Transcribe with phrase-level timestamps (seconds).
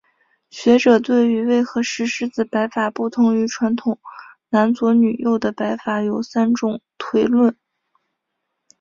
[0.49, 3.99] 学者对于为何石狮子摆法不同于传统
[4.49, 7.55] 男左女右的摆法有三种推论。